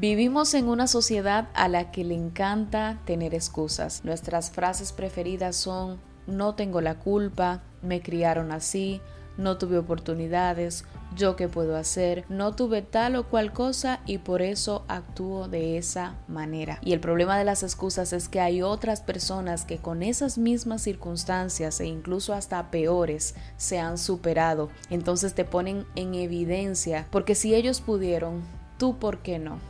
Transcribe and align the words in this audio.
Vivimos 0.00 0.54
en 0.54 0.68
una 0.68 0.88
sociedad 0.88 1.48
a 1.54 1.68
la 1.68 1.92
que 1.92 2.02
le 2.02 2.16
encanta 2.16 2.98
tener 3.04 3.32
excusas. 3.32 4.04
Nuestras 4.04 4.50
frases 4.50 4.92
preferidas 4.92 5.54
son 5.54 6.00
no 6.26 6.56
tengo 6.56 6.80
la 6.80 6.98
culpa, 6.98 7.62
me 7.80 8.02
criaron 8.02 8.50
así, 8.50 9.00
no 9.36 9.56
tuve 9.56 9.78
oportunidades, 9.78 10.84
yo 11.14 11.36
qué 11.36 11.46
puedo 11.46 11.76
hacer, 11.76 12.24
no 12.28 12.56
tuve 12.56 12.82
tal 12.82 13.14
o 13.14 13.28
cual 13.28 13.52
cosa 13.52 14.00
y 14.04 14.18
por 14.18 14.42
eso 14.42 14.84
actúo 14.88 15.46
de 15.46 15.78
esa 15.78 16.16
manera. 16.26 16.80
Y 16.82 16.92
el 16.92 16.98
problema 16.98 17.38
de 17.38 17.44
las 17.44 17.62
excusas 17.62 18.12
es 18.12 18.28
que 18.28 18.40
hay 18.40 18.62
otras 18.62 19.00
personas 19.00 19.64
que 19.64 19.78
con 19.78 20.02
esas 20.02 20.38
mismas 20.38 20.82
circunstancias 20.82 21.78
e 21.78 21.86
incluso 21.86 22.34
hasta 22.34 22.72
peores 22.72 23.36
se 23.58 23.78
han 23.78 23.96
superado. 23.96 24.70
Entonces 24.90 25.34
te 25.34 25.44
ponen 25.44 25.86
en 25.94 26.14
evidencia 26.14 27.06
porque 27.12 27.36
si 27.36 27.54
ellos 27.54 27.80
pudieron, 27.80 28.42
tú 28.76 28.98
por 28.98 29.18
qué 29.18 29.38
no. 29.38 29.60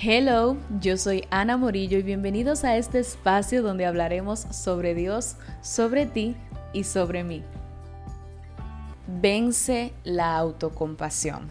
Hello, 0.00 0.56
yo 0.80 0.96
soy 0.96 1.26
Ana 1.28 1.56
Morillo 1.56 1.98
y 1.98 2.04
bienvenidos 2.04 2.62
a 2.62 2.76
este 2.76 3.00
espacio 3.00 3.64
donde 3.64 3.84
hablaremos 3.84 4.38
sobre 4.38 4.94
Dios, 4.94 5.34
sobre 5.60 6.06
ti 6.06 6.36
y 6.72 6.84
sobre 6.84 7.24
mí. 7.24 7.42
Vence 9.08 9.92
la 10.04 10.36
autocompasión. 10.36 11.48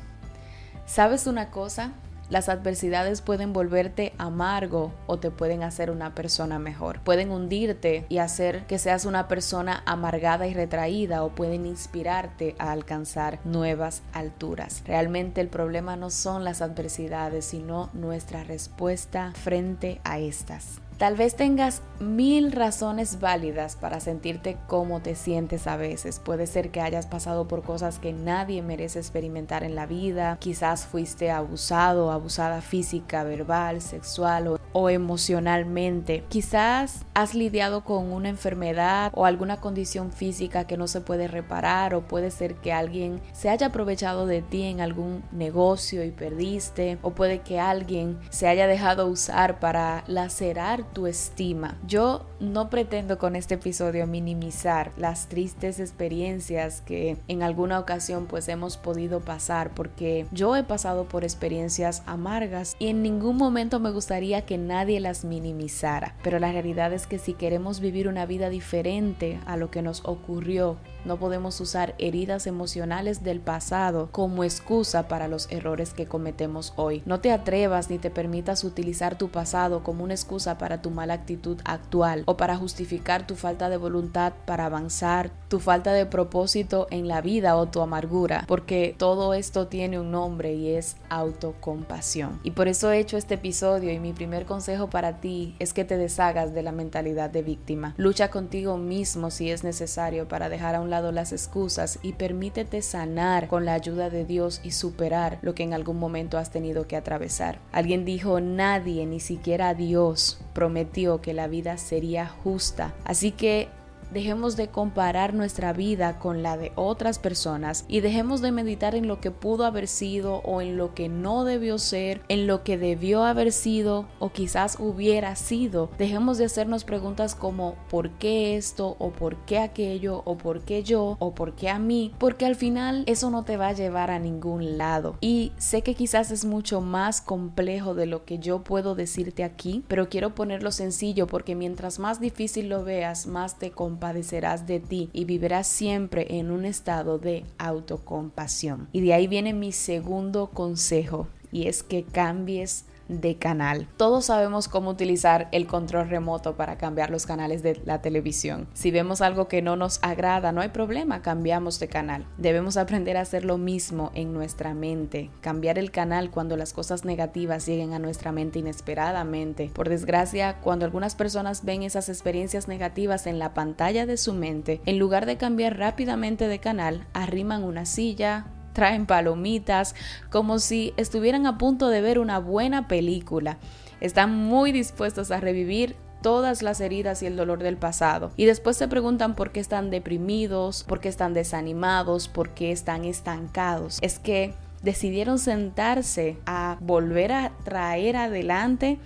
¿Sabes 0.86 1.28
una 1.28 1.52
cosa? 1.52 1.92
Las 2.30 2.50
adversidades 2.50 3.22
pueden 3.22 3.54
volverte 3.54 4.14
amargo 4.18 4.92
o 5.06 5.18
te 5.18 5.32
pueden 5.32 5.64
hacer 5.64 5.90
una 5.90 6.14
persona 6.14 6.60
mejor. 6.60 7.00
Pueden 7.02 7.32
hundirte 7.32 8.06
y 8.10 8.18
hacer 8.18 8.66
que 8.68 8.80
seas 8.80 9.06
una 9.06 9.28
persona 9.28 9.82
amargada 9.86 10.46
y 10.48 10.54
retraída 10.54 11.24
o 11.24 11.30
pueden 11.30 11.66
inspirarte 11.66 12.56
a 12.60 12.72
alcanzar 12.72 13.40
nuevas 13.46 14.02
alturas. 14.12 14.84
Realmente 14.86 15.40
el 15.40 15.48
problema 15.48 15.96
no 15.96 16.10
son 16.10 16.44
las 16.44 16.62
adversidades, 16.62 17.46
sino 17.46 17.90
nuestra 17.94 18.44
respuesta 18.44 19.32
frente 19.34 20.02
a 20.04 20.20
estas. 20.20 20.82
Tal 20.98 21.16
vez 21.16 21.36
tengas 21.36 21.84
mil 22.00 22.52
razones 22.52 23.20
válidas 23.20 23.76
para 23.76 24.00
sentirte 24.00 24.58
como 24.66 25.00
te 25.00 25.14
sientes 25.14 25.68
a 25.68 25.78
veces. 25.78 26.20
Puede 26.20 26.48
ser 26.48 26.72
que 26.72 26.82
hayas 26.82 27.06
pasado 27.06 27.48
por 27.48 27.62
cosas 27.62 28.00
que 28.00 28.14
nadie 28.14 28.64
merece 28.64 28.98
experimentar 28.98 29.64
en 29.64 29.76
la 29.76 29.86
vida. 29.86 30.38
Quizás 30.40 30.88
fuiste 30.88 31.30
abusado, 31.30 32.12
abusada 32.12 32.62
física, 32.62 33.24
verbal, 33.24 33.82
sexual 33.82 34.48
o, 34.48 34.57
emocionalmente. 34.90 36.24
Quizás 36.30 37.06
has 37.14 37.34
lidiado 37.34 37.84
con 37.84 38.12
una 38.12 38.30
enfermedad 38.30 39.12
o 39.16 39.26
alguna 39.26 39.58
condición 39.58 40.12
física 40.12 40.66
que 40.68 40.78
no 40.78 40.88
se 40.88 41.02
puede 41.02 41.28
reparar 41.28 41.96
o 41.96 42.02
puede 42.02 42.30
ser 42.30 42.56
que 42.56 42.72
alguien 42.72 43.20
se 43.34 43.50
haya 43.50 43.68
aprovechado 43.68 44.28
de 44.28 44.42
ti 44.42 44.64
en 44.64 44.80
algún 44.80 45.24
negocio 45.32 46.04
y 46.04 46.12
perdiste 46.12 47.00
o 47.02 47.12
puede 47.12 47.40
que 47.40 47.60
alguien 47.60 48.20
se 48.30 48.48
haya 48.48 48.68
dejado 48.68 49.08
usar 49.08 49.60
para 49.60 50.04
lacerar 50.08 50.84
tu 50.94 51.08
estima. 51.08 51.78
Yo 51.88 52.26
no 52.40 52.70
pretendo 52.70 53.18
con 53.18 53.36
este 53.36 53.56
episodio 53.56 54.06
minimizar 54.06 54.92
las 54.98 55.28
tristes 55.28 55.80
experiencias 55.80 56.82
que 56.82 57.18
en 57.28 57.42
alguna 57.42 57.80
ocasión 57.80 58.28
pues 58.28 58.48
hemos 58.48 58.78
podido 58.78 59.22
pasar 59.22 59.74
porque 59.74 60.28
yo 60.32 60.56
he 60.56 60.64
pasado 60.64 61.06
por 61.06 61.24
experiencias 61.24 62.04
amargas 62.06 62.76
y 62.80 62.88
en 62.88 63.02
ningún 63.02 63.38
momento 63.38 63.80
me 63.80 63.92
gustaría 63.92 64.46
que 64.46 64.58
nadie 64.68 65.00
las 65.00 65.26
minimizara. 65.26 66.16
Pero 66.24 66.40
la 66.40 66.52
realidad 66.52 66.94
es 66.94 67.08
que 67.08 67.20
si 67.20 67.34
queremos 67.34 67.80
vivir 67.80 68.08
una 68.08 68.26
vida 68.26 68.50
diferente 68.50 69.40
a 69.46 69.58
lo 69.58 69.72
que 69.72 69.82
nos 69.82 70.02
ocurrió, 70.06 70.78
no 71.06 71.18
podemos 71.18 71.60
usar 71.62 71.96
heridas 72.00 72.48
emocionales 72.48 73.24
del 73.24 73.40
pasado 73.40 74.10
como 74.12 74.44
excusa 74.44 75.08
para 75.08 75.30
los 75.30 75.50
errores 75.52 75.94
que 75.94 76.06
cometemos 76.06 76.74
hoy. 76.76 77.02
No 77.06 77.22
te 77.22 77.32
atrevas 77.32 77.90
ni 77.90 77.98
te 77.98 78.10
permitas 78.10 78.66
utilizar 78.66 79.18
tu 79.18 79.30
pasado 79.30 79.84
como 79.84 80.04
una 80.04 80.14
excusa 80.14 80.58
para 80.58 80.82
tu 80.82 80.92
mala 80.92 81.14
actitud 81.14 81.60
actual 81.64 82.24
o 82.26 82.36
para 82.36 82.58
justificar 82.58 83.26
tu 83.26 83.36
falta 83.36 83.70
de 83.70 83.78
voluntad 83.78 84.34
para 84.46 84.66
avanzar, 84.66 85.32
tu 85.48 85.60
falta 85.60 85.94
de 85.94 86.06
propósito 86.06 86.88
en 86.92 87.08
la 87.08 87.22
vida 87.22 87.56
o 87.56 87.68
tu 87.68 87.80
amargura, 87.80 88.44
porque 88.48 88.94
todo 88.98 89.34
esto 89.34 89.68
tiene 89.68 90.00
un 90.00 90.12
nombre 90.12 90.56
y 90.56 90.76
es 90.76 90.98
autocompasión. 91.10 92.40
Y 92.44 92.52
por 92.52 92.68
eso 92.68 92.92
he 92.92 93.00
hecho 93.00 93.16
este 93.16 93.36
episodio 93.36 93.94
y 93.94 94.00
mi 94.00 94.12
primer 94.12 94.46
consejo 94.46 94.57
para 94.90 95.22
ti 95.22 95.56
es 95.60 95.74
que 95.74 95.86
te 95.86 95.98
deshagas 95.98 96.54
de 96.54 96.64
la 96.64 96.72
mentalidad 96.72 97.30
de 97.30 97.44
víctima. 97.44 97.94
Lucha 97.98 98.30
contigo 98.30 98.78
mismo 98.78 99.30
si 99.30 99.52
es 99.52 99.64
necesario 99.64 100.28
para 100.28 100.50
dejar 100.50 100.76
a 100.76 100.82
un 100.82 100.90
lado 100.90 101.12
las 101.12 101.32
excusas 101.32 102.00
y 102.02 102.14
permítete 102.14 102.82
sanar 102.82 103.48
con 103.48 103.66
la 103.66 103.74
ayuda 103.74 104.10
de 104.10 104.26
Dios 104.26 104.62
y 104.64 104.72
superar 104.72 105.38
lo 105.42 105.54
que 105.54 105.64
en 105.64 105.74
algún 105.74 106.00
momento 106.00 106.40
has 106.40 106.50
tenido 106.50 106.88
que 106.88 106.96
atravesar. 106.96 107.60
Alguien 107.72 108.04
dijo, 108.04 108.40
nadie, 108.42 109.06
ni 109.06 109.20
siquiera 109.20 109.76
Dios, 109.76 110.42
prometió 110.54 111.22
que 111.22 111.34
la 111.34 111.48
vida 111.48 111.78
sería 111.78 112.28
justa. 112.28 112.96
Así 113.06 113.32
que 113.32 113.70
Dejemos 114.12 114.56
de 114.56 114.70
comparar 114.70 115.34
nuestra 115.34 115.74
vida 115.74 116.18
con 116.20 116.42
la 116.42 116.58
de 116.58 116.72
otras 116.76 117.20
personas 117.20 117.86
y 117.88 118.00
dejemos 118.00 118.42
de 118.42 118.52
meditar 118.52 118.96
en 118.96 119.08
lo 119.08 119.20
que 119.20 119.32
pudo 119.32 119.66
haber 119.66 119.88
sido 119.88 120.38
o 120.38 120.62
en 120.62 120.78
lo 120.78 120.94
que 120.94 121.10
no 121.10 121.44
debió 121.44 121.78
ser, 121.78 122.22
en 122.30 122.48
lo 122.48 122.64
que 122.64 122.78
debió 122.78 123.24
haber 123.24 123.52
sido 123.52 124.08
o 124.20 124.32
quizás 124.32 124.78
hubiera 124.80 125.36
sido. 125.36 125.90
Dejemos 125.98 126.38
de 126.38 126.46
hacernos 126.46 126.84
preguntas 126.84 127.36
como 127.36 127.76
¿por 127.90 128.12
qué 128.12 128.56
esto? 128.56 128.96
o 129.00 129.12
¿por 129.12 129.36
qué 129.46 129.60
aquello? 129.60 130.22
o 130.26 130.38
¿por 130.38 130.62
qué 130.62 130.84
yo? 130.84 131.18
o 131.20 131.36
¿por 131.36 131.56
qué 131.56 131.70
a 131.70 131.80
mí? 131.80 132.14
Porque 132.18 132.46
al 132.46 132.56
final 132.56 133.04
eso 133.08 133.30
no 133.30 133.44
te 133.44 133.58
va 133.58 133.70
a 133.70 133.74
llevar 133.74 134.12
a 134.12 134.20
ningún 134.20 134.78
lado. 134.78 135.18
Y 135.22 135.52
sé 135.58 135.82
que 135.82 135.96
quizás 135.96 136.32
es 136.32 136.46
mucho 136.46 136.82
más 136.82 137.22
complejo 137.22 137.94
de 137.94 138.06
lo 138.06 138.24
que 138.26 138.40
yo 138.40 138.64
puedo 138.64 138.96
decirte 138.96 139.44
aquí, 139.44 139.84
pero 139.88 140.10
quiero 140.10 140.34
ponerlo 140.34 140.72
sencillo 140.72 141.28
porque 141.28 141.56
mientras 141.56 142.00
más 142.00 142.20
difícil 142.20 142.70
lo 142.70 142.84
veas, 142.84 143.28
más 143.28 143.58
te 143.60 143.72
compadecerás 143.98 144.68
de 144.68 144.80
ti 144.80 145.10
y 145.12 145.26
vivirás 145.26 145.66
siempre 145.66 146.38
en 146.38 146.52
un 146.52 146.66
estado 146.66 147.18
de 147.18 147.46
autocompasión. 147.58 148.88
Y 148.92 149.02
de 149.02 149.16
ahí 149.16 149.26
viene 149.26 149.56
mi 149.56 149.72
segundo 149.72 150.52
consejo 150.52 151.28
y 151.52 151.68
es 151.68 151.82
que 151.82 152.04
cambies 152.04 152.86
de 153.08 153.38
canal. 153.38 153.88
Todos 153.98 154.26
sabemos 154.26 154.68
cómo 154.68 154.90
utilizar 154.90 155.48
el 155.52 155.68
control 155.68 156.10
remoto 156.10 156.56
para 156.56 156.78
cambiar 156.78 157.10
los 157.10 157.26
canales 157.26 157.64
de 157.64 157.82
la 157.86 158.02
televisión. 158.02 158.68
Si 158.74 158.92
vemos 158.92 159.22
algo 159.22 159.48
que 159.48 159.62
no 159.62 159.76
nos 159.76 160.00
agrada, 160.02 160.52
no 160.52 160.62
hay 160.62 160.70
problema, 160.70 161.22
cambiamos 161.22 161.80
de 161.80 161.88
canal. 161.88 162.26
Debemos 162.38 162.78
aprender 162.78 163.18
a 163.18 163.22
hacer 163.22 163.46
lo 163.46 163.58
mismo 163.58 164.12
en 164.14 164.34
nuestra 164.34 164.74
mente, 164.74 165.30
cambiar 165.42 165.78
el 165.80 165.92
canal 165.92 166.32
cuando 166.32 166.58
las 166.58 166.74
cosas 166.74 167.06
negativas 167.06 167.66
lleguen 167.66 167.94
a 167.94 168.00
nuestra 168.00 168.32
mente 168.32 168.60
inesperadamente. 168.60 169.72
Por 169.74 169.90
desgracia, 169.90 170.58
cuando 170.62 170.86
algunas 170.86 171.16
personas 171.16 171.64
ven 171.64 171.84
esas 171.84 172.10
experiencias 172.10 172.68
negativas 172.68 173.28
en 173.28 173.40
la 173.40 173.54
pantalla 173.54 174.06
de 174.06 174.18
su 174.18 174.34
mente, 174.34 174.82
en 174.86 175.00
lugar 175.00 175.26
de 175.26 175.38
cambiar 175.38 175.78
rápidamente 175.78 176.48
de 176.48 176.60
canal, 176.60 177.08
arriman 177.14 177.64
una 177.64 177.86
silla, 177.86 178.48
traen 178.78 179.08
palomitas, 179.08 179.96
como 180.30 180.60
si 180.60 180.94
estuvieran 180.98 181.48
a 181.48 181.58
punto 181.58 181.90
de 181.90 182.00
ver 182.00 182.20
una 182.20 182.38
buena 182.38 182.88
película. 182.88 183.58
Están 184.02 184.36
muy 184.36 184.72
dispuestos 184.72 185.32
a 185.32 185.40
revivir 185.40 185.96
todas 186.22 186.62
las 186.62 186.80
heridas 186.80 187.24
y 187.24 187.26
el 187.26 187.36
dolor 187.36 187.64
del 187.64 187.76
pasado. 187.76 188.32
Y 188.38 188.46
después 188.46 188.78
se 188.78 188.88
preguntan 188.88 189.34
por 189.34 189.52
qué 189.52 189.62
están 189.62 189.90
deprimidos, 189.90 190.84
por 190.84 191.00
qué 191.00 191.10
están 191.10 191.34
desanimados, 191.34 192.28
por 192.28 192.52
qué 192.52 192.72
están 192.72 193.04
estancados. 193.04 193.98
Es 194.04 194.20
que 194.20 194.54
decidieron 194.84 195.40
sentarse 195.40 196.38
a 196.46 196.78
volver 196.80 197.32
a 197.32 197.54
traer 197.64 198.16
adelante 198.16 199.00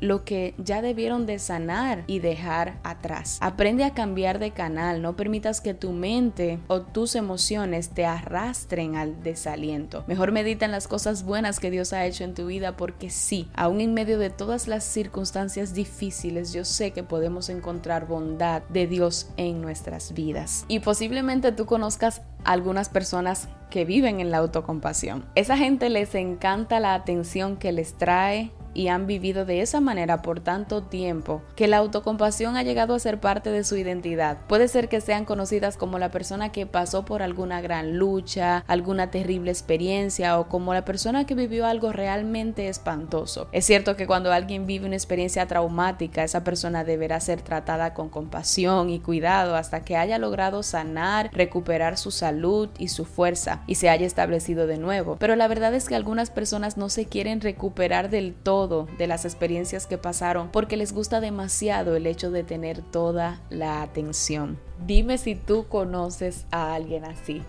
lo 0.00 0.24
que 0.24 0.54
ya 0.58 0.82
debieron 0.82 1.26
de 1.26 1.38
sanar 1.38 2.04
y 2.06 2.18
dejar 2.18 2.78
atrás. 2.82 3.38
Aprende 3.40 3.84
a 3.84 3.94
cambiar 3.94 4.38
de 4.38 4.50
canal, 4.50 5.02
no 5.02 5.16
permitas 5.16 5.60
que 5.60 5.74
tu 5.74 5.92
mente 5.92 6.58
o 6.68 6.82
tus 6.82 7.14
emociones 7.14 7.90
te 7.90 8.06
arrastren 8.06 8.96
al 8.96 9.22
desaliento. 9.22 10.04
Mejor 10.06 10.32
medita 10.32 10.64
en 10.64 10.72
las 10.72 10.88
cosas 10.88 11.24
buenas 11.24 11.60
que 11.60 11.70
Dios 11.70 11.92
ha 11.92 12.04
hecho 12.06 12.24
en 12.24 12.34
tu 12.34 12.46
vida 12.46 12.76
porque 12.76 13.10
sí, 13.10 13.48
aún 13.54 13.80
en 13.80 13.94
medio 13.94 14.18
de 14.18 14.30
todas 14.30 14.68
las 14.68 14.84
circunstancias 14.84 15.74
difíciles, 15.74 16.52
yo 16.52 16.64
sé 16.64 16.92
que 16.92 17.02
podemos 17.02 17.48
encontrar 17.48 18.06
bondad 18.06 18.62
de 18.68 18.86
Dios 18.86 19.30
en 19.36 19.60
nuestras 19.60 20.12
vidas. 20.14 20.64
Y 20.68 20.80
posiblemente 20.80 21.52
tú 21.52 21.66
conozcas 21.66 22.22
algunas 22.44 22.88
personas 22.88 23.48
que 23.70 23.84
viven 23.84 24.20
en 24.20 24.30
la 24.30 24.38
autocompasión. 24.38 25.24
Esa 25.34 25.56
gente 25.56 25.90
les 25.90 26.14
encanta 26.14 26.80
la 26.80 26.94
atención 26.94 27.56
que 27.56 27.72
les 27.72 27.94
trae 27.94 28.52
y 28.76 28.88
han 28.88 29.06
vivido 29.06 29.46
de 29.46 29.62
esa 29.62 29.80
manera 29.80 30.20
por 30.20 30.40
tanto 30.40 30.82
tiempo 30.82 31.42
que 31.56 31.66
la 31.66 31.78
autocompasión 31.78 32.56
ha 32.56 32.62
llegado 32.62 32.94
a 32.94 32.98
ser 32.98 33.18
parte 33.20 33.50
de 33.50 33.64
su 33.64 33.76
identidad. 33.76 34.38
Puede 34.48 34.68
ser 34.68 34.90
que 34.90 35.00
sean 35.00 35.24
conocidas 35.24 35.78
como 35.78 35.98
la 35.98 36.10
persona 36.10 36.52
que 36.52 36.66
pasó 36.66 37.06
por 37.06 37.22
alguna 37.22 37.62
gran 37.62 37.96
lucha, 37.96 38.64
alguna 38.66 39.10
terrible 39.10 39.50
experiencia 39.50 40.38
o 40.38 40.48
como 40.48 40.74
la 40.74 40.84
persona 40.84 41.24
que 41.24 41.34
vivió 41.34 41.64
algo 41.64 41.90
realmente 41.90 42.68
espantoso. 42.68 43.48
Es 43.52 43.64
cierto 43.64 43.96
que 43.96 44.06
cuando 44.06 44.30
alguien 44.30 44.66
vive 44.66 44.86
una 44.86 44.96
experiencia 44.96 45.46
traumática, 45.46 46.22
esa 46.22 46.44
persona 46.44 46.84
deberá 46.84 47.18
ser 47.20 47.40
tratada 47.40 47.94
con 47.94 48.10
compasión 48.10 48.90
y 48.90 49.00
cuidado 49.00 49.56
hasta 49.56 49.84
que 49.84 49.96
haya 49.96 50.18
logrado 50.18 50.62
sanar, 50.62 51.30
recuperar 51.32 51.96
su 51.96 52.10
salud 52.10 52.68
y 52.78 52.88
su 52.88 53.06
fuerza 53.06 53.62
y 53.66 53.76
se 53.76 53.88
haya 53.88 54.06
establecido 54.06 54.66
de 54.66 54.76
nuevo. 54.76 55.16
Pero 55.18 55.34
la 55.34 55.48
verdad 55.48 55.72
es 55.74 55.88
que 55.88 55.94
algunas 55.94 56.30
personas 56.30 56.76
no 56.76 56.90
se 56.90 57.06
quieren 57.06 57.40
recuperar 57.40 58.10
del 58.10 58.34
todo 58.34 58.65
de 58.66 59.06
las 59.06 59.24
experiencias 59.24 59.86
que 59.86 59.98
pasaron 59.98 60.50
porque 60.50 60.76
les 60.76 60.92
gusta 60.92 61.20
demasiado 61.20 61.96
el 61.96 62.06
hecho 62.06 62.30
de 62.30 62.44
tener 62.44 62.82
toda 62.82 63.40
la 63.50 63.82
atención. 63.82 64.58
Dime 64.86 65.18
si 65.18 65.34
tú 65.34 65.66
conoces 65.68 66.46
a 66.50 66.74
alguien 66.74 67.04
así. 67.04 67.42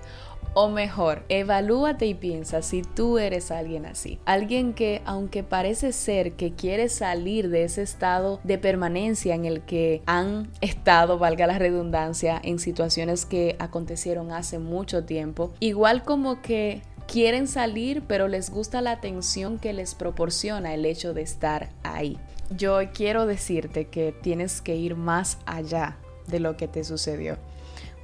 O 0.53 0.69
mejor, 0.69 1.23
evalúate 1.29 2.07
y 2.07 2.15
piensa 2.15 2.63
si 2.63 2.81
tú 2.81 3.19
eres 3.19 3.51
alguien 3.51 3.85
así. 3.85 4.17
Alguien 4.25 4.73
que, 4.73 5.03
aunque 5.05 5.43
parece 5.43 5.91
ser 5.91 6.31
que 6.33 6.53
quiere 6.53 6.89
salir 6.89 7.49
de 7.49 7.63
ese 7.63 7.83
estado 7.83 8.39
de 8.43 8.57
permanencia 8.57 9.35
en 9.35 9.45
el 9.45 9.61
que 9.61 10.01
han 10.07 10.49
estado, 10.61 11.19
valga 11.19 11.45
la 11.45 11.59
redundancia, 11.59 12.41
en 12.43 12.57
situaciones 12.57 13.25
que 13.25 13.55
acontecieron 13.59 14.31
hace 14.31 14.57
mucho 14.57 15.03
tiempo, 15.03 15.51
igual 15.59 16.03
como 16.03 16.41
que 16.41 16.81
quieren 17.07 17.47
salir, 17.47 18.03
pero 18.07 18.27
les 18.27 18.49
gusta 18.49 18.81
la 18.81 18.91
atención 18.91 19.57
que 19.57 19.73
les 19.73 19.95
proporciona 19.95 20.73
el 20.73 20.85
hecho 20.85 21.13
de 21.13 21.21
estar 21.21 21.69
ahí. 21.83 22.17
Yo 22.55 22.79
quiero 22.93 23.25
decirte 23.25 23.87
que 23.87 24.11
tienes 24.11 24.61
que 24.61 24.75
ir 24.75 24.95
más 24.95 25.39
allá 25.45 25.97
de 26.27 26.39
lo 26.39 26.57
que 26.57 26.67
te 26.67 26.83
sucedió 26.83 27.37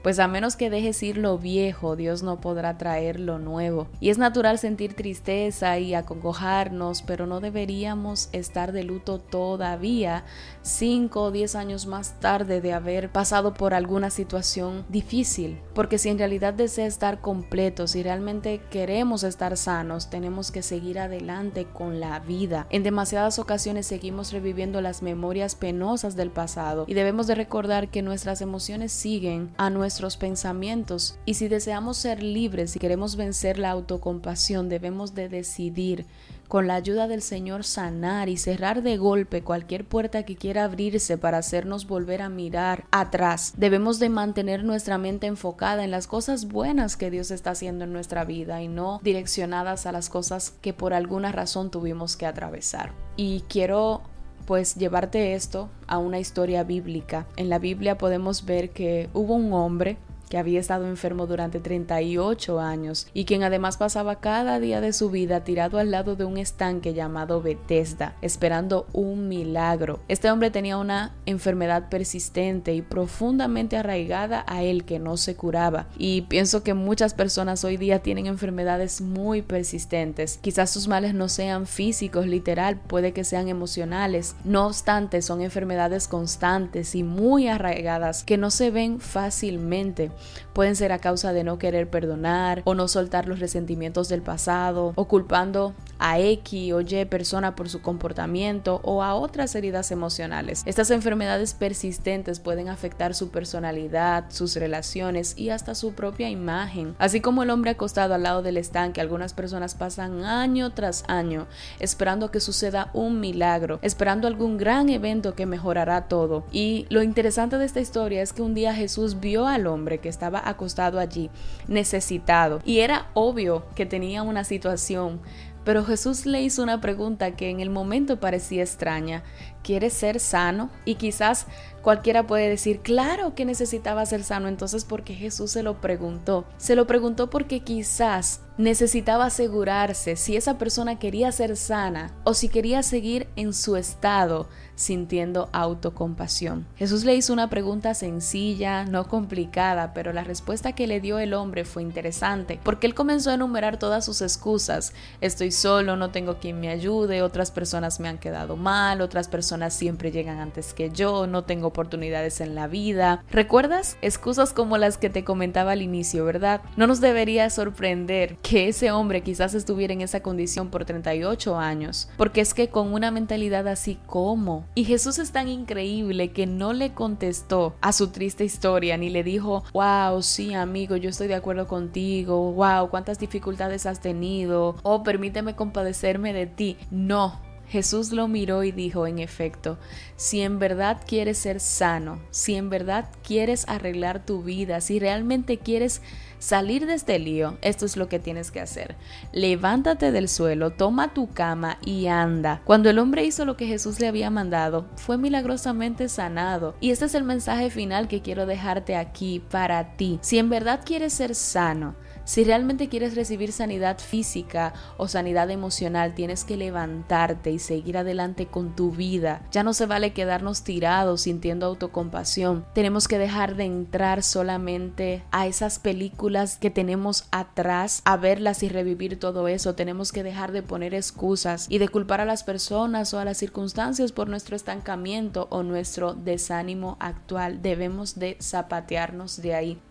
pues 0.04 0.20
a 0.20 0.28
menos 0.28 0.58
que 0.58 0.70
dejes 0.70 1.02
ir 1.02 1.18
lo 1.18 1.38
viejo, 1.38 1.96
Dios 1.96 2.24
no 2.24 2.42
podrá 2.42 2.78
traer 2.78 3.22
lo 3.22 3.40
nuevo. 3.40 3.88
Y 4.02 4.10
es 4.10 4.18
natural 4.18 4.60
sentir 4.60 4.96
tristeza 4.96 5.80
y 5.80 5.94
acongojarnos, 5.94 7.02
pero 7.02 7.26
no 7.26 7.40
deberíamos 7.40 8.28
estar 8.34 8.74
de 8.74 8.84
luto 8.84 9.20
todavía, 9.20 10.26
cinco 10.62 11.24
o 11.24 11.32
diez 11.32 11.56
años 11.56 11.88
más 11.88 12.20
tarde 12.20 12.60
de 12.60 12.74
haber 12.74 13.12
pasado 13.12 13.54
por 13.54 13.74
alguna 13.74 14.10
situación 14.10 14.86
difícil. 14.90 15.62
Porque 15.74 15.98
si 15.98 16.10
en 16.10 16.18
realidad 16.18 16.54
desea 16.54 16.86
estar 16.86 17.22
completo, 17.22 17.88
si 17.88 18.04
realmente 18.04 18.62
queremos 18.70 19.24
estar 19.24 19.56
sanos, 19.56 20.10
tenemos 20.10 20.52
que 20.52 20.64
seguir 20.64 21.00
adelante 21.00 21.66
con 21.66 22.02
la 22.02 22.20
vida. 22.20 22.68
En 22.70 22.84
demasiadas 22.84 23.40
ocasiones 23.40 23.88
seguimos 23.88 24.34
reviviendo 24.34 24.82
las 24.82 25.02
memorias 25.02 25.56
penosas 25.56 26.18
del 26.18 26.30
pasado 26.30 26.84
y 26.88 26.94
debemos 26.94 27.28
de 27.28 27.36
recordar 27.36 27.88
que 27.88 28.02
nuestras 28.02 28.42
emociones 28.42 28.92
siguen 28.92 29.50
a 29.58 29.70
nuestro 29.70 29.93
nuestros 29.94 30.18
pensamientos 30.18 31.20
y 31.24 31.36
si 31.36 31.48
deseamos 31.48 31.98
ser 31.98 32.24
libres 32.24 32.76
y 32.76 32.80
queremos 32.80 33.16
vencer 33.16 33.60
la 33.60 33.70
autocompasión 33.70 34.68
debemos 34.68 35.14
de 35.14 35.30
decidir 35.30 36.08
con 36.48 36.66
la 36.66 36.74
ayuda 36.74 37.08
del 37.08 37.22
Señor 37.22 37.64
sanar 37.64 38.28
y 38.28 38.38
cerrar 38.38 38.82
de 38.82 38.98
golpe 38.98 39.44
cualquier 39.44 39.86
puerta 39.86 40.24
que 40.24 40.36
quiera 40.36 40.64
abrirse 40.64 41.20
para 41.20 41.38
hacernos 41.38 41.86
volver 41.88 42.22
a 42.22 42.30
mirar 42.30 42.86
atrás. 42.92 43.54
Debemos 43.56 44.00
de 44.00 44.10
mantener 44.10 44.64
nuestra 44.64 44.98
mente 44.98 45.28
enfocada 45.28 45.84
en 45.84 45.92
las 45.92 46.08
cosas 46.08 46.48
buenas 46.48 46.98
que 46.98 47.12
Dios 47.12 47.32
está 47.32 47.52
haciendo 47.52 47.86
en 47.86 47.94
nuestra 47.94 48.26
vida 48.26 48.62
y 48.62 48.68
no 48.68 49.00
direccionadas 49.04 49.86
a 49.86 49.92
las 49.92 50.10
cosas 50.10 50.54
que 50.62 50.74
por 50.74 50.94
alguna 50.94 51.32
razón 51.32 51.72
tuvimos 51.72 52.18
que 52.18 52.26
atravesar. 52.26 52.94
Y 53.16 53.42
quiero 53.48 54.02
pues 54.46 54.76
llevarte 54.76 55.34
esto 55.34 55.70
a 55.88 55.98
una 55.98 56.20
historia 56.20 56.64
bíblica. 56.64 57.26
En 57.36 57.50
la 57.50 57.60
Biblia 57.60 57.98
podemos 57.98 58.46
ver 58.46 58.70
que 58.72 59.10
hubo 59.14 59.36
un 59.36 59.54
hombre 59.54 59.98
que 60.30 60.38
había 60.38 60.60
estado 60.60 60.88
enfermo 60.88 61.28
durante 61.28 61.60
38 61.60 62.60
años 62.60 63.08
y 63.14 63.26
quien 63.26 63.44
además 63.44 63.78
pasaba 63.78 64.20
cada 64.20 64.60
día 64.60 64.82
de 64.82 64.94
su 64.94 65.10
vida 65.10 65.44
tirado 65.44 65.80
al 65.80 65.92
lado 65.92 66.16
de 66.16 66.26
un 66.26 66.38
estanque 66.38 66.94
llamado 66.94 67.42
Bethesda, 67.42 68.16
esperando 68.22 68.88
un 68.94 69.28
milagro. 69.28 70.00
Este 70.08 70.32
hombre 70.32 70.52
tenía 70.52 70.78
una 70.78 71.14
enfermedad 71.26 71.90
persistente 71.90 72.74
y 72.74 72.82
profundamente 72.82 73.78
arraigada 73.78 74.44
a 74.48 74.64
él 74.64 74.86
que 74.86 75.00
no 75.00 75.18
se 75.18 75.36
curaba. 75.36 75.88
Y 75.98 76.24
pienso 76.24 76.64
que 76.64 76.74
muchas 76.74 77.14
personas 77.14 77.64
hoy 77.64 77.78
día 77.78 78.00
tienen 78.00 78.26
enfermedades 78.26 79.02
muy 79.02 79.42
persistentes. 79.42 80.40
Quizás 80.42 80.70
sus 80.70 80.88
males 80.88 81.14
no 81.14 81.30
sean 81.30 81.68
físicos, 81.68 82.28
literal, 82.28 82.80
puede 82.80 83.14
que 83.14 83.24
sean 83.24 83.48
emocionales. 83.48 84.36
No 84.44 84.68
obstante, 84.68 85.22
son 85.22 85.42
enfermedades 85.42 86.08
constantes 86.08 86.96
y 86.96 87.04
muy 87.04 87.48
arraigadas 87.48 88.24
que 88.24 88.38
no 88.38 88.52
se 88.52 88.72
ven 88.72 89.00
fácilmente. 89.00 90.12
Pueden 90.54 90.76
ser 90.76 90.92
a 90.92 91.00
causa 91.00 91.34
de 91.34 91.44
no 91.44 91.58
querer 91.58 91.90
perdonar 91.90 92.62
o 92.66 92.76
no 92.76 92.88
soltar 92.88 93.28
los 93.28 93.40
resentimientos 93.40 94.10
del 94.10 94.22
pasado 94.22 94.94
o 94.96 95.08
culpando 95.08 95.74
a 96.04 96.20
X 96.20 96.74
o 96.74 96.82
Y 96.82 97.06
persona 97.06 97.56
por 97.56 97.70
su 97.70 97.82
comportamiento 97.82 98.82
o 98.84 99.04
a 99.04 99.16
otras 99.16 99.56
heridas 99.56 99.90
emocionales. 99.90 100.62
Estas 100.66 100.92
enfermedades 100.92 101.54
persistentes 101.54 102.42
pueden 102.42 102.68
afectar 102.68 103.16
su 103.16 103.30
personalidad, 103.30 104.26
sus 104.28 104.58
relaciones 104.58 105.34
y 105.38 105.50
hasta 105.50 105.76
su 105.76 105.94
propia 105.94 106.30
imagen. 106.30 106.94
Así 107.00 107.22
como 107.22 107.44
el 107.44 107.50
hombre 107.50 107.72
acostado 107.72 108.14
al 108.14 108.24
lado 108.24 108.42
del 108.42 108.58
estanque, 108.58 109.00
algunas 109.00 109.34
personas 109.34 109.76
pasan 109.76 110.26
año 110.26 110.74
tras 110.74 111.06
año 111.08 111.48
esperando 111.80 112.32
que 112.32 112.42
suceda 112.42 112.90
un 112.94 113.22
milagro, 113.22 113.80
esperando 113.82 114.28
algún 114.28 114.58
gran 114.58 114.90
evento 114.90 115.36
que 115.36 115.46
mejorará 115.46 116.10
todo. 116.10 116.44
Y 116.52 116.86
lo 116.90 117.02
interesante 117.02 117.58
de 117.58 117.66
esta 117.66 117.80
historia 117.80 118.22
es 118.22 118.34
que 118.34 118.42
un 118.42 118.54
día 118.54 118.76
Jesús 118.76 119.22
vio 119.22 119.48
al 119.48 119.68
hombre 119.68 120.00
que 120.00 120.10
estaba 120.10 120.42
acostado 120.44 121.00
allí, 121.00 121.30
necesitado, 121.70 122.60
y 122.66 122.80
era 122.80 123.08
obvio 123.14 123.64
que 123.76 123.86
tenía 123.86 124.22
una 124.22 124.44
situación 124.44 125.22
pero 125.64 125.86
Jesús 125.86 126.26
le 126.26 126.42
hizo 126.42 126.64
una 126.64 126.82
pregunta 126.82 127.36
que 127.36 127.50
en 127.50 127.60
el 127.60 127.70
momento 127.70 128.20
parecía 128.20 128.64
extraña. 128.64 129.24
¿Quieres 129.64 129.94
ser 129.94 130.20
sano? 130.20 130.70
Y 130.86 130.96
quizás 130.96 131.48
cualquiera 131.82 132.28
puede 132.28 132.50
decir, 132.50 132.82
claro 132.82 133.34
que 133.34 133.46
necesitaba 133.46 134.06
ser 134.06 134.24
sano. 134.24 134.48
Entonces, 134.48 134.86
¿por 134.86 135.04
qué 135.04 135.14
Jesús 135.14 135.52
se 135.52 135.64
lo 135.64 135.80
preguntó? 135.80 136.46
Se 136.58 136.76
lo 136.76 136.86
preguntó 136.86 137.30
porque 137.30 137.62
quizás 137.62 138.42
necesitaba 138.58 139.26
asegurarse 139.26 140.16
si 140.16 140.38
esa 140.38 140.58
persona 140.58 141.00
quería 141.00 141.32
ser 141.32 141.58
sana 141.58 142.14
o 142.24 142.34
si 142.34 142.50
quería 142.50 142.84
seguir 142.84 143.28
en 143.36 143.54
su 143.54 143.76
estado 143.76 144.48
sintiendo 144.76 145.50
autocompasión. 145.54 146.68
Jesús 146.76 147.04
le 147.04 147.16
hizo 147.16 147.34
una 147.34 147.50
pregunta 147.50 147.94
sencilla, 147.94 148.86
no 148.86 149.08
complicada, 149.08 149.94
pero 149.94 150.14
la 150.14 150.24
respuesta 150.24 150.74
que 150.74 150.88
le 150.88 151.00
dio 151.00 151.20
el 151.20 151.34
hombre 151.34 151.64
fue 151.66 151.84
interesante, 151.84 152.60
porque 152.64 152.88
él 152.88 152.96
comenzó 152.96 153.30
a 153.32 153.36
enumerar 153.36 153.78
todas 153.78 154.06
sus 154.06 154.22
excusas. 154.22 154.94
Estoy 155.22 155.52
solo, 155.52 155.96
no 155.96 156.12
tengo 156.12 156.40
quien 156.40 156.60
me 156.60 156.70
ayude, 156.70 157.22
otras 157.22 157.52
personas 157.52 158.00
me 158.00 158.08
han 158.08 158.18
quedado 158.18 158.56
mal, 158.56 159.02
otras 159.02 159.28
personas 159.28 159.53
siempre 159.70 160.12
llegan 160.12 160.40
antes 160.40 160.74
que 160.74 160.90
yo, 160.90 161.28
no 161.28 161.44
tengo 161.44 161.68
oportunidades 161.68 162.42
en 162.42 162.56
la 162.56 162.68
vida. 162.68 163.24
¿Recuerdas? 163.32 163.98
Excusas 164.02 164.54
como 164.54 164.78
las 164.78 164.98
que 164.98 165.10
te 165.10 165.24
comentaba 165.24 165.72
al 165.72 165.82
inicio, 165.82 166.26
¿verdad? 166.26 166.62
No 166.78 166.88
nos 166.88 167.02
debería 167.02 167.50
sorprender 167.50 168.38
que 168.38 168.68
ese 168.68 168.92
hombre 168.92 169.22
quizás 169.22 169.54
estuviera 169.54 169.94
en 169.94 170.02
esa 170.02 170.22
condición 170.22 170.70
por 170.70 170.86
38 170.86 171.58
años, 171.58 172.10
porque 172.18 172.42
es 172.42 172.54
que 172.54 172.70
con 172.70 172.94
una 172.94 173.12
mentalidad 173.12 173.68
así 173.68 173.98
como. 174.06 174.66
Y 174.76 174.86
Jesús 174.86 175.20
es 175.20 175.32
tan 175.32 175.48
increíble 175.48 176.32
que 176.32 176.46
no 176.46 176.74
le 176.74 176.94
contestó 176.94 177.76
a 177.82 177.92
su 177.92 178.08
triste 178.10 178.46
historia 178.46 178.98
ni 178.98 179.10
le 179.10 179.24
dijo, 179.24 179.64
wow, 179.74 180.22
sí 180.22 180.54
amigo, 180.54 180.96
yo 180.96 181.10
estoy 181.10 181.28
de 181.28 181.36
acuerdo 181.36 181.68
contigo, 181.68 182.52
wow, 182.54 182.90
cuántas 182.90 183.20
dificultades 183.20 183.86
has 183.86 184.00
tenido, 184.00 184.76
oh, 184.84 185.04
permíteme 185.04 185.56
compadecerme 185.56 186.34
de 186.34 186.48
ti. 186.48 186.78
No, 186.92 187.40
Jesús 187.74 188.12
lo 188.12 188.28
miró 188.28 188.64
y 188.64 188.72
dijo, 188.72 189.08
en 189.08 189.18
efecto, 189.18 189.80
si 190.16 190.42
en 190.42 190.60
verdad 190.60 191.02
quieres 191.08 191.40
ser 191.40 191.60
sano, 191.60 192.22
si 192.30 192.54
en 192.54 192.70
verdad 192.70 193.10
quieres 193.24 193.68
arreglar 193.68 194.24
tu 194.28 194.44
vida, 194.44 194.80
si 194.80 195.00
realmente 195.00 195.58
quieres 195.58 196.04
salir 196.38 196.86
de 196.86 196.94
este 196.94 197.18
lío, 197.18 197.58
esto 197.64 197.88
es 197.88 197.98
lo 197.98 198.08
que 198.08 198.20
tienes 198.20 198.52
que 198.52 198.60
hacer. 198.60 198.96
Levántate 199.32 200.12
del 200.12 200.30
suelo, 200.30 200.74
toma 200.74 201.16
tu 201.16 201.32
cama 201.32 201.80
y 201.84 202.06
anda. 202.06 202.62
Cuando 202.64 202.92
el 202.92 203.00
hombre 203.00 203.26
hizo 203.26 203.44
lo 203.44 203.58
que 203.58 203.66
Jesús 203.66 204.00
le 204.00 204.08
había 204.08 204.30
mandado, 204.30 204.86
fue 204.96 205.18
milagrosamente 205.18 206.10
sanado. 206.10 206.76
Y 206.80 206.92
este 206.92 207.06
es 207.06 207.16
el 207.16 207.24
mensaje 207.24 207.72
final 207.72 208.08
que 208.08 208.22
quiero 208.22 208.46
dejarte 208.46 208.96
aquí 208.96 209.42
para 209.50 209.96
ti. 209.96 210.20
Si 210.22 210.38
en 210.38 210.50
verdad 210.50 210.82
quieres 210.86 211.14
ser 211.14 211.34
sano, 211.34 211.96
Si 212.26 212.46
realmente 212.46 212.88
quieres 212.88 213.16
recibir 213.16 213.52
sanidad 213.52 214.00
física 214.00 214.74
o 214.98 215.10
sanidad 215.10 215.50
emocional, 215.52 216.16
tienes 216.16 216.46
que 216.46 216.56
levantarte 216.56 217.52
y 217.52 217.60
seguir 217.60 217.98
adelante 217.98 218.48
con 218.48 218.76
tu 218.76 218.92
vida. 218.92 219.42
Ya 219.52 219.64
no 219.64 219.74
se 219.74 219.86
vale 219.86 220.14
quedarnos 220.14 220.64
tirados 220.64 221.22
sintiendo 221.22 221.66
autocompasión. 221.66 222.66
Tenemos 222.74 223.10
que 223.10 223.18
dejar 223.18 223.56
de 223.56 223.66
entrar 223.66 224.24
solamente 224.24 225.24
a 225.32 225.48
esas 225.48 225.80
películas 225.80 226.58
que 226.58 226.70
tenemos 226.70 227.26
atrás, 227.32 228.02
a 228.06 228.16
verlas 228.16 228.64
y 228.64 228.70
revivir 228.70 229.20
todo 229.20 229.50
eso. 229.50 229.76
Tenemos 229.76 230.14
que 230.14 230.24
dejar 230.24 230.54
de 230.54 230.64
poner 230.64 230.94
excusas 230.94 231.68
y 231.70 231.78
de 231.78 231.90
culpar 231.90 232.22
a 232.22 232.26
las 232.26 232.44
personas 232.44 233.14
o 233.14 233.20
a 233.20 233.26
las 233.26 233.38
circunstancias 233.38 234.14
por 234.14 234.30
nuestro 234.30 234.56
estancamiento 234.56 235.48
o 235.50 235.62
nuestro 235.62 236.14
desánimo 236.14 236.96
actual. 237.02 237.62
Debemos 237.62 238.18
de 238.18 238.38
zapatearnos 238.42 239.42
de 239.42 239.56
ahí. 239.56 239.82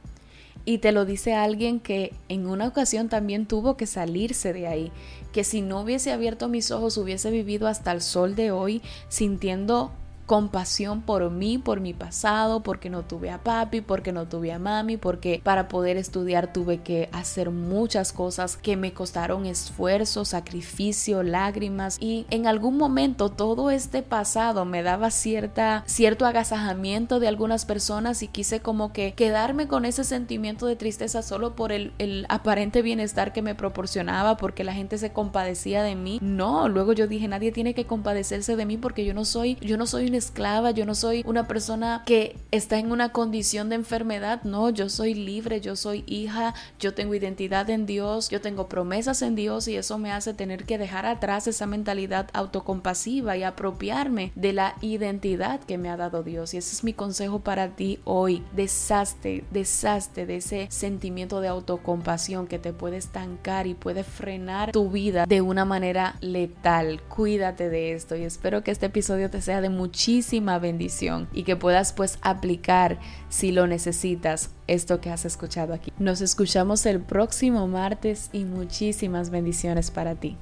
Y 0.64 0.78
te 0.78 0.92
lo 0.92 1.04
dice 1.04 1.35
alguien 1.35 1.81
que 1.81 2.12
en 2.28 2.47
una 2.47 2.69
ocasión 2.69 3.09
también 3.09 3.47
tuvo 3.47 3.76
que 3.76 3.87
salirse 3.87 4.52
de 4.52 4.69
ahí, 4.69 4.92
que 5.33 5.42
si 5.42 5.61
no 5.61 5.81
hubiese 5.81 6.12
abierto 6.12 6.49
mis 6.49 6.71
ojos 6.71 6.97
hubiese 6.99 7.31
vivido 7.31 7.66
hasta 7.66 7.90
el 7.90 8.00
sol 8.00 8.37
de 8.37 8.52
hoy 8.52 8.83
sintiendo 9.09 9.90
compasión 10.26 11.02
por 11.02 11.31
mí, 11.31 11.59
por 11.59 11.81
mi 11.81 11.95
pasado, 11.95 12.62
porque 12.62 12.91
no 12.91 13.02
tuve 13.02 13.31
a 13.31 13.38
papi, 13.38 13.81
porque 13.81 14.12
no 14.12 14.26
tuve 14.26 14.52
a 14.52 14.59
mami, 14.59 14.97
porque 14.97 15.41
para 15.43 15.69
poder 15.69 15.97
estudiar 15.97 16.52
tuve 16.52 16.79
que 16.79 17.09
hacer 17.12 17.50
muchas 17.50 18.12
cosas 18.12 18.57
que 18.57 18.76
me 18.76 18.93
costaron 18.93 19.47
esfuerzo, 19.47 20.25
sacrificio, 20.25 21.23
lágrimas 21.23 21.97
y 22.00 22.26
en 22.31 22.47
algún 22.47 22.76
momento 22.76 23.29
todo 23.31 23.71
este 23.71 24.02
pasado 24.02 24.64
me 24.64 24.83
daba 24.83 25.11
cierta 25.11 25.83
cierto 25.87 26.26
agasajamiento 26.26 27.21
de 27.21 27.29
algunas 27.29 27.64
personas 27.64 28.23
y 28.23 28.29
quise 28.29 28.61
como 28.61 28.93
que 28.93 29.14
quedarme 29.14 29.67
con 29.67 29.85
ese 29.85 30.05
sentimiento 30.05 30.67
de 30.67 30.76
tristeza 30.76 31.23
solo 31.23 31.55
por 31.57 31.73
el, 31.73 31.93
el 31.99 32.26
aparente 32.29 32.83
bienestar 32.83 33.33
que 33.33 33.43
me 33.43 33.55
proporcionaba 33.55 34.37
porque 34.37 34.64
la 34.64 34.73
gente 34.73 34.99
se 34.99 35.12
compadecía 35.12 35.83
de 35.83 35.95
mí. 35.95 36.19
No, 36.23 36.69
luego 36.69 36.93
yo 36.93 37.07
dije, 37.07 37.29
nadie 37.29 37.52
tiene 37.52 37.75
que 37.75 37.87
compadecerse 37.87 38.57
de 38.57 38.67
mí 38.67 38.76
porque 38.76 39.05
yo 39.05 39.14
no 39.14 39.25
soy 39.25 39.57
yo 39.61 39.76
no 39.76 39.87
soy 39.87 40.12
esclava, 40.14 40.71
yo 40.71 40.87
no 40.87 40.95
soy 40.95 41.23
una 41.26 41.47
persona 41.47 42.02
que 42.07 42.37
está 42.50 42.78
en 42.78 42.92
una 42.92 43.11
condición 43.11 43.69
de 43.69 43.76
enfermedad, 43.76 44.42
no, 44.45 44.71
yo 44.71 44.88
soy 44.88 45.14
libre, 45.14 45.61
yo 45.61 45.76
soy 45.76 46.04
hija, 46.07 46.54
yo 46.78 46.95
tengo 46.95 47.14
identidad 47.14 47.69
en 47.71 47.87
Dios, 47.87 48.28
yo 48.28 48.40
tengo 48.40 48.69
promesas 48.69 49.23
en 49.23 49.35
Dios 49.35 49.69
y 49.69 49.76
eso 49.76 49.99
me 49.99 50.12
hace 50.12 50.35
tener 50.35 50.64
que 50.64 50.78
dejar 50.78 51.07
atrás 51.07 51.47
esa 51.47 51.66
mentalidad 51.66 52.28
autocompasiva 52.33 53.37
y 53.37 53.42
apropiarme 53.42 54.33
de 54.35 54.52
la 54.52 54.75
identidad 54.81 55.61
que 55.61 55.78
me 55.78 55.88
ha 55.88 55.97
dado 55.97 56.23
Dios. 56.23 56.54
Y 56.54 56.59
ese 56.59 56.75
es 56.75 56.85
mi 56.85 56.92
consejo 56.92 57.40
para 57.40 57.76
ti 57.76 58.00
hoy. 58.04 58.42
Deshazte, 58.54 59.45
deshazte 59.50 60.26
de 60.26 60.37
ese 60.37 60.66
sentimiento 60.71 61.40
de 61.40 61.49
autocompasión 61.49 62.47
que 62.47 62.59
te 62.59 62.73
puede 62.73 62.97
estancar 62.97 63.66
y 63.66 63.75
puede 63.75 64.04
frenar 64.04 64.73
tu 64.73 64.90
vida 64.90 65.26
de 65.26 65.40
una 65.40 65.64
manera 65.64 66.16
letal. 66.21 67.00
Cuídate 67.09 67.69
de 67.69 67.92
esto 67.92 68.16
y 68.16 68.25
espero 68.25 68.62
que 68.62 68.71
este 68.71 68.87
episodio 68.87 69.31
te 69.31 69.40
sea 69.40 69.61
de 69.61 69.69
muchísimo 69.69 70.01
muchísima 70.02 70.59
bendición 70.59 71.28
y 71.32 71.44
que 71.44 71.54
puedas 71.54 71.92
pues 71.92 72.18
aplicar 72.23 72.99
si 73.28 73.52
lo 73.52 73.68
necesitas 73.68 74.50
esto 74.66 75.00
que 75.00 75.11
has 75.11 75.25
escuchado 75.25 75.75
aquí. 75.75 75.92
Nos 76.00 76.21
escuchamos 76.21 76.87
el 76.87 77.00
próximo 77.00 77.68
martes 77.68 78.28
y 78.32 78.44
muchísimas 78.44 79.30
bendiciones 79.30 79.92
para 79.92 80.16
ti. 80.16 80.37